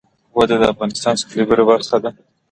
[0.35, 2.11] وادي د افغانستان د سیلګرۍ برخه ده.